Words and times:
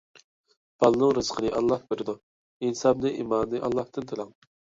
بالىنىڭ 0.83 1.11
رىزقىنى 1.17 1.51
ئاللاھ 1.57 1.83
بېرىدۇ. 1.91 2.15
ئىنسابىنى، 2.65 3.13
ئىمانىنى 3.21 3.63
ئاللاھتىن 3.71 4.11
تىلەڭ. 4.15 4.35